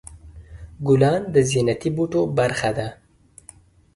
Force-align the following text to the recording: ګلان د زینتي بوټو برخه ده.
ګلان 0.87 1.21
د 1.33 1.35
زینتي 1.49 1.89
بوټو 1.95 2.21
برخه 2.37 2.69
ده. 2.77 2.87